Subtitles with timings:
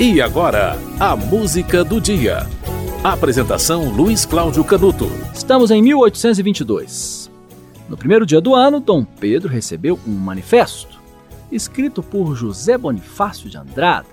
[0.00, 2.46] E agora, a música do dia.
[3.02, 5.10] Apresentação Luiz Cláudio Canuto.
[5.34, 7.28] Estamos em 1822.
[7.88, 11.00] No primeiro dia do ano, Dom Pedro recebeu um manifesto,
[11.50, 14.06] escrito por José Bonifácio de Andrada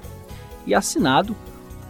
[0.66, 1.36] e assinado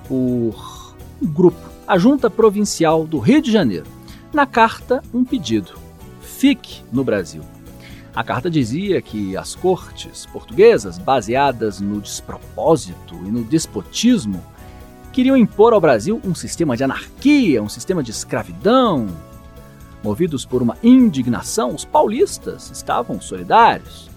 [0.10, 3.88] por um grupo, a Junta Provincial do Rio de Janeiro.
[4.34, 5.72] Na carta, um pedido:
[6.20, 7.44] fique no Brasil.
[8.16, 14.42] A carta dizia que as cortes portuguesas, baseadas no despropósito e no despotismo,
[15.12, 19.08] queriam impor ao Brasil um sistema de anarquia, um sistema de escravidão.
[20.02, 24.10] Movidos por uma indignação, os paulistas estavam solidários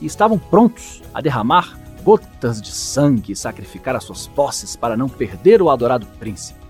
[0.00, 5.08] e estavam prontos a derramar gotas de sangue e sacrificar as suas posses para não
[5.08, 6.61] perder o adorado príncipe.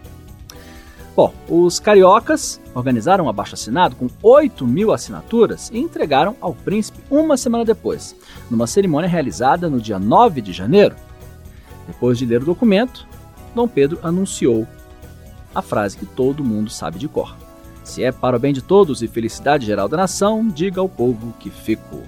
[1.15, 7.37] Bom, os cariocas organizaram um abaixo-assinado com 8 mil assinaturas e entregaram ao príncipe uma
[7.37, 8.17] semana depois,
[8.51, 10.97] numa cerimônia realizada no dia 9 de janeiro.
[11.87, 13.07] Depois de ler o documento,
[13.55, 14.67] Dom Pedro anunciou
[15.55, 17.37] a frase que todo mundo sabe de cor:
[17.85, 21.35] Se é para o bem de todos e felicidade geral da nação, diga ao povo
[21.39, 22.03] que fico.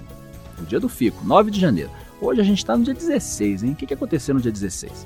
[0.59, 1.91] O dia do fico, 9 de janeiro.
[2.19, 3.71] Hoje a gente está no dia 16, hein?
[3.73, 5.05] O que aconteceu no dia 16?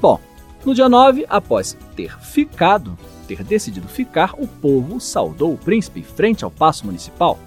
[0.00, 0.18] Bom,
[0.64, 2.98] no dia 9, após ter ficado,
[3.28, 7.38] ter decidido ficar, o povo saudou o príncipe frente ao paço municipal.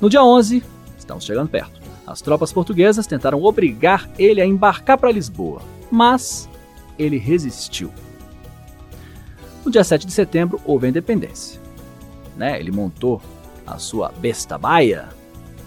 [0.00, 0.64] No dia 11,
[0.98, 6.48] estamos chegando perto, as tropas portuguesas tentaram obrigar ele a embarcar para Lisboa, mas
[6.98, 7.92] ele resistiu.
[9.64, 11.60] No dia 7 de setembro, houve a independência.
[12.36, 12.58] Né?
[12.58, 13.22] Ele montou
[13.66, 15.10] a sua besta baia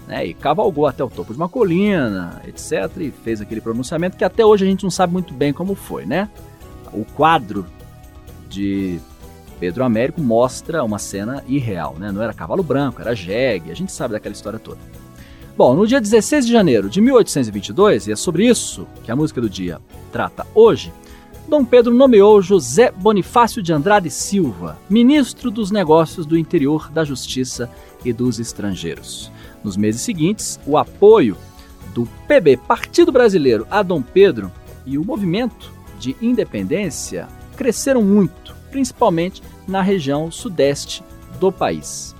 [0.06, 0.26] né?
[0.26, 2.90] e cavalgou até o topo de uma colina, etc.
[2.98, 6.04] E fez aquele pronunciamento que até hoje a gente não sabe muito bem como foi.
[6.04, 6.28] Né?
[6.92, 7.64] O quadro
[8.48, 9.00] de
[9.58, 12.12] Pedro Américo mostra uma cena irreal, né?
[12.12, 14.78] Não era cavalo branco, era jegue, a gente sabe daquela história toda.
[15.56, 19.40] Bom, no dia 16 de janeiro de 1822, e é sobre isso que a música
[19.40, 19.80] do dia
[20.12, 20.92] trata hoje,
[21.48, 27.70] Dom Pedro nomeou José Bonifácio de Andrade Silva, ministro dos Negócios do Interior, da Justiça
[28.04, 29.30] e dos Estrangeiros.
[29.64, 31.36] Nos meses seguintes, o apoio
[31.94, 34.52] do PB, Partido Brasileiro, a Dom Pedro
[34.84, 41.02] e o movimento de independência cresceram muito, principalmente na região sudeste
[41.40, 42.14] do país.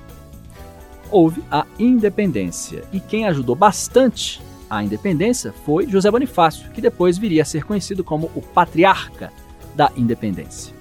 [1.11, 7.43] Houve a independência e quem ajudou bastante a independência foi José Bonifácio, que depois viria
[7.43, 9.33] a ser conhecido como o patriarca
[9.77, 10.75] da independência.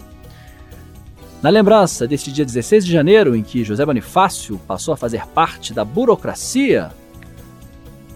[1.41, 5.73] Na lembrança deste dia 16 de janeiro, em que José Bonifácio passou a fazer parte
[5.73, 6.91] da burocracia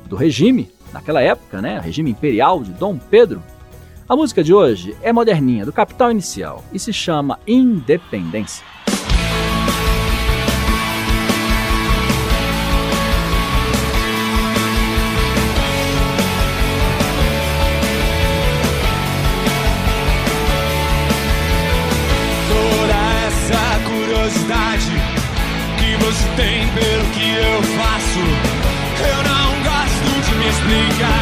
[0.07, 3.43] do regime, naquela época, né, regime imperial de Dom Pedro,
[4.09, 8.67] a música de hoje é moderninha, do Capital Inicial, e se chama Independência.
[26.35, 28.19] Tem pelo que eu faço,
[29.09, 31.18] eu não gosto de me explicar.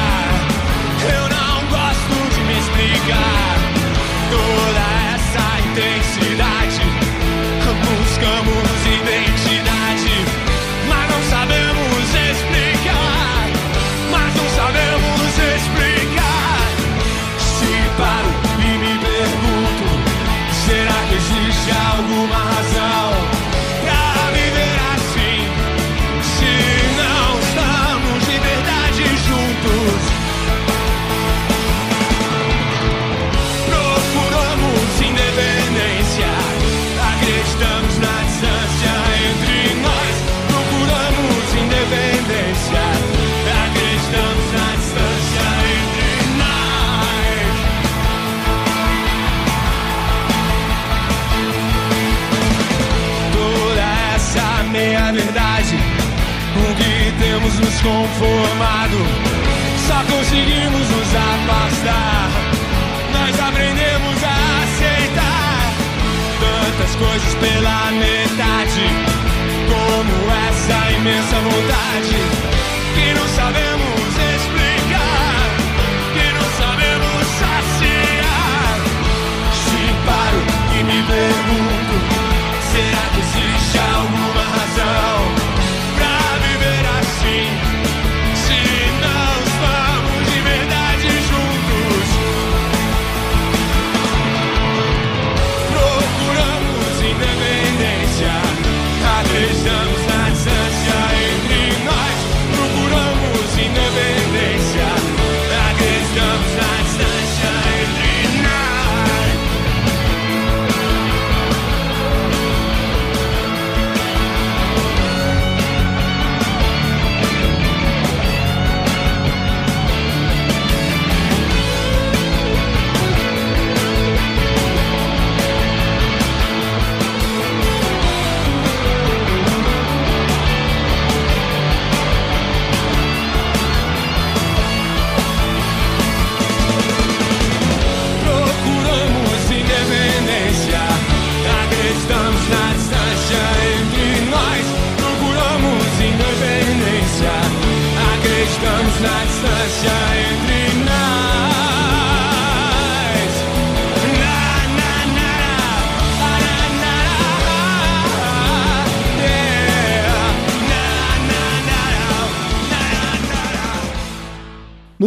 [54.77, 55.75] Meia verdade
[56.53, 58.97] com que temos nos conformado,
[59.87, 62.29] só conseguimos nos afastar.
[63.11, 65.73] Nós aprendemos a aceitar
[66.45, 68.66] tantas coisas pela metade,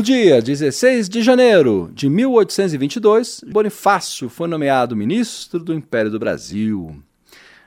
[0.00, 7.02] No dia 16 de janeiro de 1822, Bonifácio foi nomeado ministro do Império do Brasil.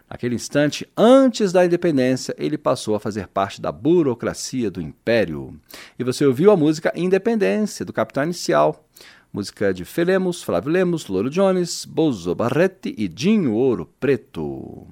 [0.10, 5.56] Naquele instante, antes da independência, ele passou a fazer parte da burocracia do Império.
[6.00, 8.84] E você ouviu a música Independência, do Capitão Inicial.
[9.32, 14.88] Música de Felemos, Flávio Lemos, Louro Jones, Bozo Barretti e Dinho Ouro Preto.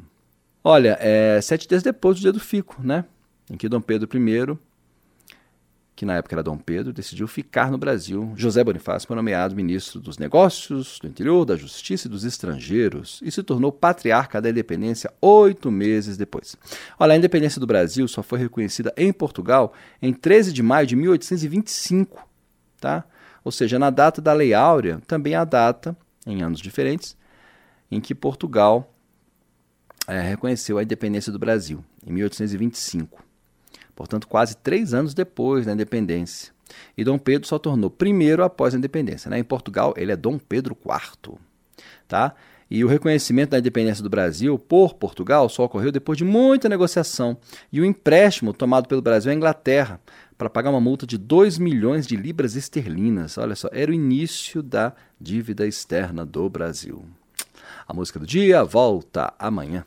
[0.64, 3.04] Olha, é sete dias depois do dia do Fico, né?
[3.50, 4.20] Em que Dom Pedro I
[6.02, 8.34] que na época era Dom Pedro, decidiu ficar no Brasil.
[8.36, 13.32] José Bonifácio foi nomeado ministro dos Negócios, do Interior, da Justiça e dos Estrangeiros e
[13.32, 16.58] se tornou patriarca da independência oito meses depois.
[16.98, 20.96] Olha, a independência do Brasil só foi reconhecida em Portugal em 13 de maio de
[20.96, 22.28] 1825,
[22.80, 23.04] tá?
[23.44, 25.96] Ou seja, na data da Lei Áurea, também a data,
[26.26, 27.16] em anos diferentes,
[27.92, 28.92] em que Portugal
[30.08, 33.30] é, reconheceu a independência do Brasil, em 1825
[33.96, 36.54] portanto, quase três anos depois da independência.
[36.98, 39.30] E Dom Pedro só tornou primeiro após a independência.
[39.30, 39.40] Né?
[39.40, 41.38] Em Portugal, ele é Dom Pedro IV.
[42.08, 42.34] Tá?
[42.70, 47.38] E o reconhecimento da independência do Brasil por Portugal só ocorreu depois de muita negociação
[47.70, 50.00] e o empréstimo tomado pelo Brasil à Inglaterra
[50.38, 53.38] para pagar uma multa de 2 milhões de libras esterlinas.
[53.38, 57.04] Olha só, era o início da dívida externa do Brasil.
[57.86, 59.86] A música do dia volta amanhã.